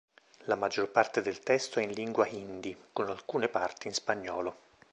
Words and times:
La 0.45 0.55
maggior 0.55 0.89
parte 0.89 1.21
del 1.21 1.41
testo 1.41 1.79
è 1.79 1.83
in 1.83 1.91
lingua 1.91 2.25
hindi, 2.25 2.75
con 2.91 3.11
alcune 3.11 3.49
parti 3.49 3.85
in 3.85 3.93
spagnolo. 3.93 4.55